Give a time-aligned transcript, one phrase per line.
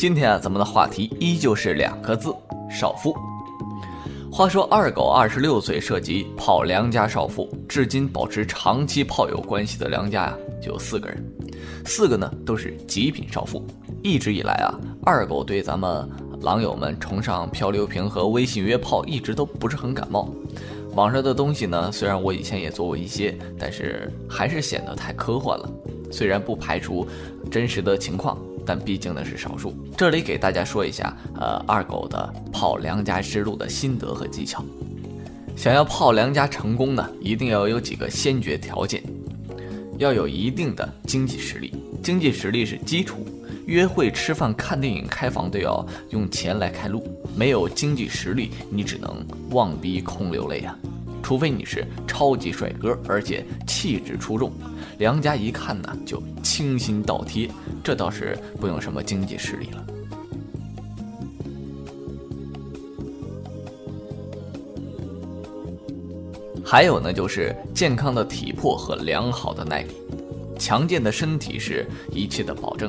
[0.00, 2.34] 今天啊，咱们的话题依旧是两个字：
[2.70, 3.14] 少妇。
[4.32, 11.22] 话说二狗二十六岁，涉及泡良家少妇，至今保持长期炮友关系的良家呀，就有四个人，
[11.84, 13.62] 四个呢都是极品少妇。
[14.02, 14.72] 一直以来啊，
[15.04, 16.08] 二狗对咱们
[16.40, 20.32] 狼友们崇尚漂流瓶和微信约炮一直都不是很感冒。
[20.94, 25.70] 网上的东西呢，虽然我以前也做过一些，但是还是显得太科幻了。
[26.10, 27.06] 虽然不排除
[27.50, 28.38] 真实的情况。
[28.66, 34.64] 但毕竟呢是少数，这里给大家说一下，呃，二狗的泡良家之路的心得和技巧。
[35.56, 39.02] 想要泡良家成功呢，一定要有几个先决条件，
[39.98, 43.26] 要有一定的经济实力，经济实力是基础。
[43.66, 47.04] 约会、吃饭、看电影、开房都要用钱来开路，
[47.36, 50.76] 没有经济实力，你只能望逼空流泪啊。
[51.22, 54.50] 除非你是超级帅哥，而且气质出众，
[54.98, 57.48] 良家一看呢就倾心倒贴，
[57.82, 59.86] 这倒是不用什么经济实力了。
[66.64, 69.90] 还有呢，就是健康的体魄和良好的耐力，
[70.56, 72.88] 强健的身体是一切的保证。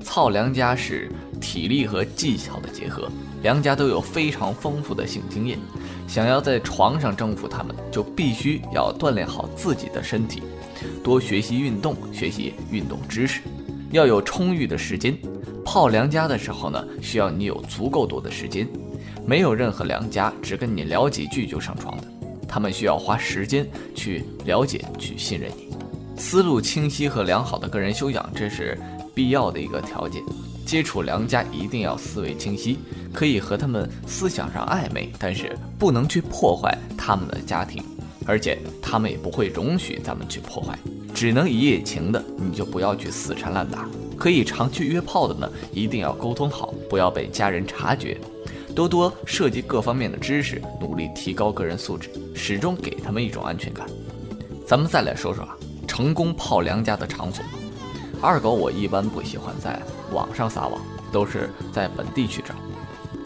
[0.00, 1.10] 操良家是
[1.40, 3.10] 体力和技巧的结合，
[3.42, 5.58] 良家都有非常丰富的性经验。
[6.06, 10.40] 想要在床上征服他们，就必须要锻炼好自己的身体，
[11.02, 13.40] 多学习运动，学习运动知识，
[13.90, 15.16] 要有充裕的时间。
[15.64, 18.66] 泡良家的时候呢，需要你有足够多的时间。
[19.26, 22.04] 没有任何良家只跟你聊几句就上床的，
[22.46, 25.74] 他们需要花时间去了解、去信任你。
[26.16, 28.78] 思路清晰和良好的个人修养，这是
[29.14, 30.22] 必要的一个条件。
[30.64, 32.78] 接触良家一定要思维清晰，
[33.12, 37.82] 可以和他们思想上暧昧，但是不能去破坏他们的家庭，
[38.26, 40.78] 而且他们也不会容许咱们去破坏。
[41.14, 43.88] 只能一夜情的，你就不要去死缠烂打；
[44.18, 48.18] 可以常去约炮的呢，一定要沟通好，不要被家人察觉。
[48.74, 53.86] 多多涉及各方面的知识，努力提高个人素质，始终给他们一种安全感。
[54.66, 55.56] 咱们再来说说啊，
[55.88, 57.42] 成功泡良家的场所。
[58.20, 59.80] 二狗，我一般不喜欢在
[60.12, 60.78] 网上撒网，
[61.10, 62.54] 都是在本地去找，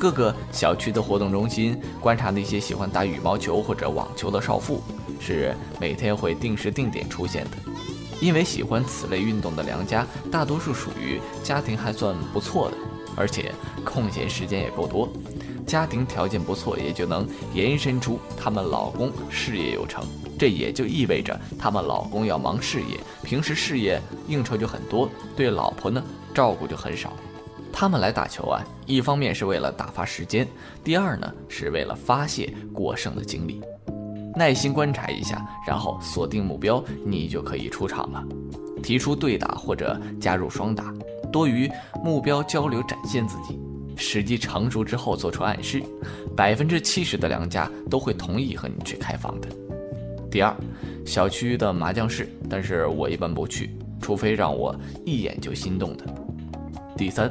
[0.01, 4.83] 各个小区的活动中心观察那些喜欢打羽毛球或者网球的少妇，
[5.21, 7.51] 是每天会定时定点出现的。
[8.19, 12.79] 因为喜欢此类运动的良家，大多数属于家庭还算不错的，
[13.15, 13.53] 而且
[13.85, 15.07] 空闲时间也够多，
[15.67, 20.03] 家庭条件不错，也就能延伸出他们老公事业有成。
[20.39, 27.13] 这也就意味着他们老公要忙事业，平时事业应酬就很多，对老婆呢照顾就很少。
[27.73, 30.47] 他们来打球啊，一方面是为了打发时间，
[30.85, 33.61] 第二呢是为了发泄过剩的精力。
[34.37, 38.25] 耐心观察一下，然后锁定目标，你就可以出场了。
[38.83, 40.95] 提出对打或者加入双打，
[41.33, 41.71] 多与
[42.03, 43.59] 目标交流，展现自己。
[43.97, 45.83] 时机成熟之后做出暗示，
[46.35, 49.49] 百分之七十的良家都会同意和你去开房的。
[50.31, 50.57] 第二，
[51.05, 56.05] 小区的麻将室，但是我一般不去，除非让我一眼就心动的。
[56.97, 57.31] 第三，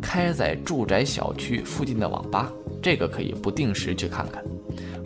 [0.00, 2.50] 开在住宅小区附近的网吧，
[2.82, 4.42] 这个可以不定时去看看。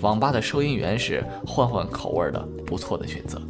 [0.00, 3.40] 网吧的收银员是换换口味的不错的选择。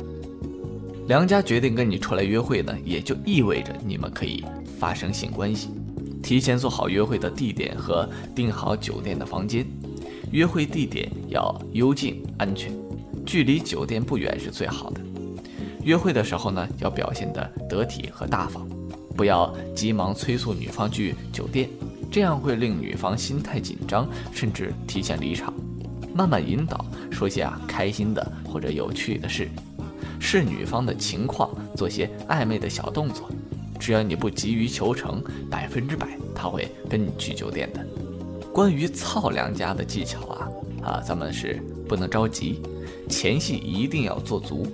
[1.07, 4.45] 梁家决定跟你出来约会呢，也就意味着你们可以
[4.79, 5.71] 发生性关系。
[6.23, 9.67] 提前做好约会的地点和订好酒店的房间，
[10.31, 12.73] 约会地点要幽静安全。
[13.27, 15.01] 距离酒店不远是最好的。
[15.83, 18.67] 约会的时候呢，要表现得得体和大方，
[19.17, 21.69] 不要急忙催促女方去酒店，
[22.11, 25.53] 这样会令女方心态紧张，甚至提前离场。
[26.15, 29.49] 慢慢引导，说些啊开心的或者有趣的事，
[30.21, 33.29] 视女方的情况做些暧昧的小动作。
[33.81, 37.85] 只要你不急于求成，百分之百他会跟你去酒店的。
[38.53, 40.49] 关于操良家的技巧啊
[40.83, 42.63] 啊，咱们是不能着急。
[43.09, 44.67] 前戏一定要做足，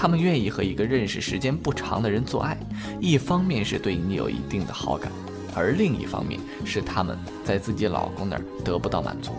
[0.00, 2.56] 他们愿意和一个认识时间不长的人做爱，
[3.00, 5.10] 一方面是对你有一定的好感，
[5.56, 9.32] 而另一方面是他们在自己老公那儿得不到满足。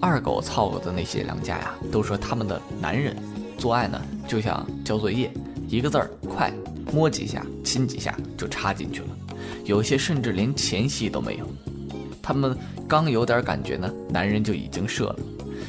[0.00, 3.14] 二狗操过的那些良家呀，都说他们的男人
[3.58, 5.30] 做爱呢就像交作业，
[5.68, 6.50] 一个字儿快，
[6.90, 9.08] 摸几下亲几下就插进去了，
[9.66, 11.46] 有些甚至连前戏都没有，
[12.22, 12.56] 他们
[12.88, 15.18] 刚有点感觉呢，男人就已经射了。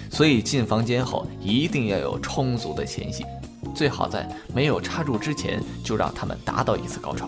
[0.10, 3.26] 所以进房间后一定要有充足的前戏，
[3.74, 7.28] 最好在没有插入之前就让他们达到一次高潮，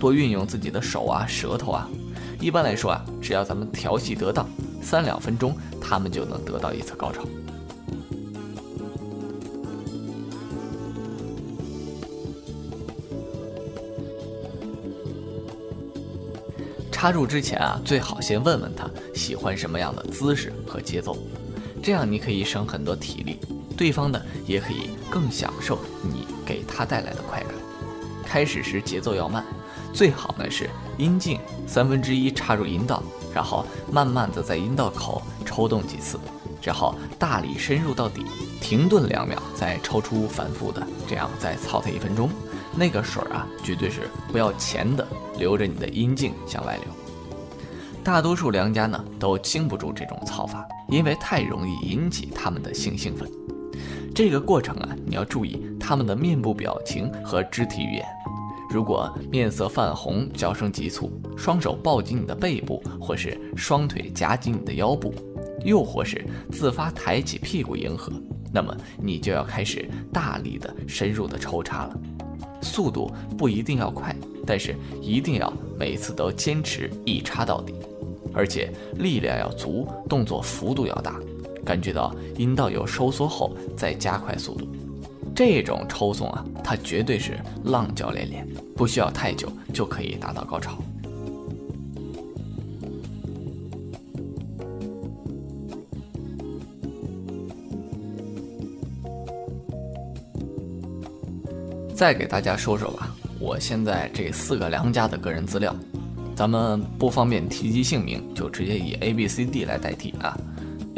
[0.00, 1.88] 多运用自己的手啊、舌头啊。
[2.40, 4.48] 一般来说啊，只要咱们调戏得当，
[4.80, 7.22] 三两分钟他们就能得到一次高潮。
[16.90, 21.16] 插入之前啊，最好先问问他喜欢什么样的姿势和节奏，
[21.80, 23.38] 这样你可以省很多体力，
[23.78, 27.52] 对方呢也可以更享受你给他带来的快感。
[28.26, 29.42] 开始时节奏要慢，
[29.94, 33.02] 最好呢是阴茎三分之一插入阴道，
[33.32, 36.18] 然后慢慢的在阴道口抽动几次，
[36.60, 38.22] 然后大力深入到底，
[38.60, 42.28] 停顿两秒，再抽出，反复的这样再操它一分钟。
[42.76, 45.06] 那个水啊，绝对是不要钱的，
[45.38, 46.84] 留着你的阴茎向外流。
[48.04, 53.26] 大多数良家呢都经不住这种操法，因为太容易引起他们的性兴奋。
[54.18, 58.04] 这个过程啊，你要注意他们的面部表情和肢体语言。
[58.68, 65.14] 如果面色泛红、叫声急促、双手抱紧你的背部，或是双腿夹紧你的腰部，
[65.64, 68.12] 又或是自发抬起屁股迎合，
[68.52, 71.96] 那么你就要开始大力的、深入的抽插了。
[72.60, 74.12] 速度不一定要快，
[74.44, 77.72] 但是一定要每次都坚持一插到底，
[78.34, 81.20] 而且力量要足，动作幅度要大，
[81.64, 84.66] 感觉到阴道有收缩后再加快速度。
[85.34, 90.76] 这种抽送啊，它绝对是浪叫连连，不需要太久就可以达到高潮。
[101.94, 105.74] 再给大家说说吧，我现在这四个良家的个人资料，
[106.36, 110.38] 咱们不方便提及姓名，就直接以 A、B、C、D 来代替啊。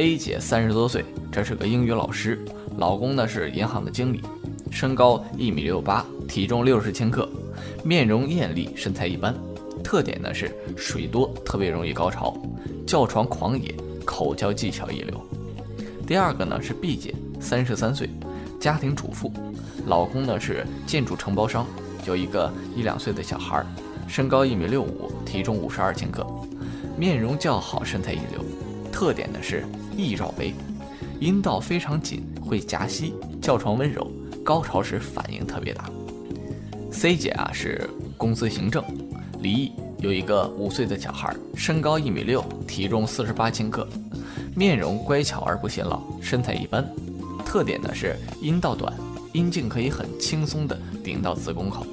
[0.00, 2.42] A 姐三十多岁，这是个英语老师，
[2.78, 4.22] 老公呢是银行的经理，
[4.70, 7.28] 身高一米六八，体重六十千克，
[7.84, 9.34] 面容艳丽，身材一般，
[9.84, 12.34] 特点呢是水多，特别容易高潮，
[12.86, 15.20] 叫床狂野，口交技巧一流。
[16.06, 18.08] 第二个呢是 B 姐，三十三岁，
[18.58, 19.30] 家庭主妇。
[19.84, 21.66] 老公呢是建筑承包商，
[22.06, 23.62] 有一个一两岁的小孩，
[24.08, 26.26] 身高一米六五，体重五十二千克，
[26.96, 28.42] 面容较好，身材一流。
[28.92, 29.64] 特点呢是
[29.96, 30.54] 易绕杯，
[31.20, 34.10] 阴道非常紧，会夹吸，叫床温柔，
[34.44, 35.88] 高潮时反应特别大。
[36.90, 38.84] C 姐啊是公司行政，
[39.40, 43.88] 离异，有一个五岁的小孩，身高一米六，体重四十八千克，
[44.54, 46.86] 面容乖巧而不显老，身材一般。
[47.44, 48.92] 特点呢是阴道短。
[49.32, 51.86] 阴茎可以很轻松地顶到子宫口，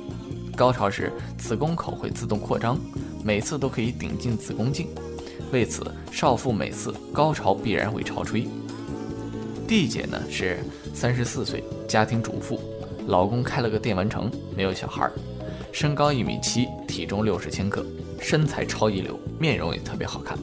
[0.56, 2.76] 高潮时子宫口会自动扩张，
[3.24, 4.88] 每次都可以顶进子宫颈。
[5.52, 8.48] 为此，少妇每次高潮必然会潮吹。
[9.68, 10.60] D 姐呢是
[10.94, 12.60] 三十四岁，家庭主妇，
[13.08, 15.10] 老公开了个电玩城，没有小孩，
[15.72, 17.86] 身高一米七，体重六十千克，
[18.20, 20.38] 身材超一流，面容也特别好看。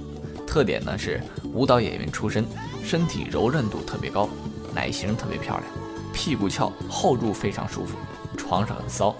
[0.46, 1.20] 特点呢是
[1.52, 2.44] 舞蹈演员出身，
[2.82, 4.28] 身体柔韧度特别高，
[4.74, 5.64] 奶型特别漂亮。
[6.12, 7.96] 屁股翘，后入非常舒服，
[8.36, 9.14] 床上很骚，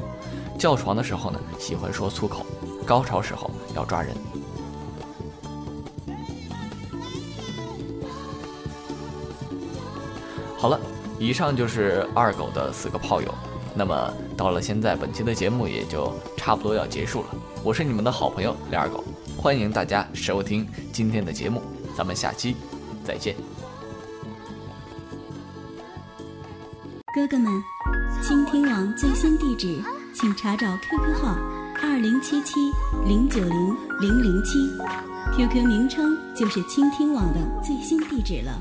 [0.58, 2.46] 叫床的时候呢喜欢说粗口，
[2.86, 4.14] 高潮时候要抓人。
[10.64, 10.80] 好了，
[11.18, 13.28] 以上就是二狗的四个炮友。
[13.74, 17.26] 那么到了现在，本期的节目也就差不多要结束了。
[17.62, 19.04] 我是你们的好朋友李二狗，
[19.36, 21.60] 欢迎大家收听今天的节目，
[21.94, 22.56] 咱们下期
[23.04, 23.36] 再见。
[27.14, 27.52] 哥哥们，
[28.22, 29.82] 倾听网最新地址，
[30.14, 31.36] 请查找 QQ 号
[31.82, 32.54] 二零七七
[33.06, 34.58] 零九零零零七
[35.36, 38.58] ，QQ 名称就是倾听网的最新地址了。